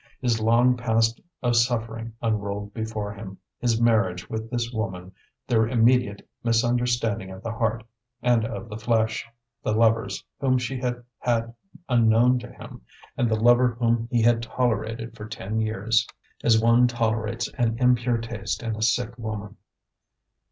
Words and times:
His 0.19 0.39
long 0.39 0.75
past 0.77 1.21
of 1.43 1.55
suffering 1.55 2.13
unrolled 2.23 2.73
before 2.73 3.13
him: 3.13 3.37
his 3.59 3.79
marriage 3.79 4.27
with 4.31 4.49
this 4.49 4.71
woman, 4.71 5.11
their 5.45 5.67
immediate 5.67 6.27
misunderstanding 6.43 7.29
of 7.29 7.43
the 7.43 7.51
heart 7.51 7.83
and 8.19 8.43
of 8.43 8.67
the 8.67 8.79
flesh, 8.79 9.23
the 9.63 9.73
lovers 9.73 10.25
whom 10.39 10.57
she 10.57 10.79
had 10.79 11.03
had 11.19 11.53
unknown 11.87 12.39
to 12.39 12.51
him, 12.51 12.81
and 13.15 13.29
the 13.29 13.35
lover 13.39 13.75
whom 13.79 14.07
he 14.09 14.23
had 14.23 14.41
tolerated 14.41 15.15
for 15.15 15.27
ten 15.27 15.59
years, 15.59 16.07
as 16.43 16.59
one 16.59 16.87
tolerates 16.87 17.47
an 17.59 17.77
impure 17.77 18.17
taste 18.17 18.63
in 18.63 18.75
a 18.75 18.81
sick 18.81 19.15
woman. 19.19 19.55